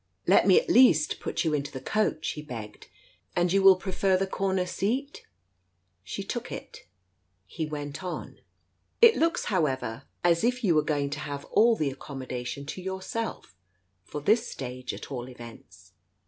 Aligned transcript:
.""Let 0.35 0.47
me 0.47 0.59
at 0.59 0.67
least 0.67 1.19
put 1.19 1.43
you 1.43 1.53
into 1.53 1.71
the 1.71 1.79
coach," 1.79 2.29
he 2.29 2.41
begged." 2.41 2.87
And 3.35 3.53
you 3.53 3.61
will 3.61 3.75
prefer 3.75 4.17
the 4.17 4.25
corner 4.25 4.65
seat?" 4.65 5.21
r.. 5.25 5.29
She 6.03 6.23
took 6.23 6.51
it'; 6.51 6.87
he 7.45 7.67
went 7.67 8.03
on— 8.03 8.39
"It 9.03 9.15
looks, 9.15 9.45
however, 9.53 10.05
as 10.23 10.43
if 10.43 10.63
you 10.63 10.73
were 10.73 10.81
going 10.81 11.11
to 11.11 11.19
have 11.19 11.45
all 11.51 11.75
the 11.75 11.91
accommodation 11.91 12.65
to 12.65 12.81
yourself, 12.81 13.55
for 14.03 14.21
this 14.21 14.47
stage 14.49 14.91
at 14.91 15.11
all 15.11 15.29
events." 15.29 15.91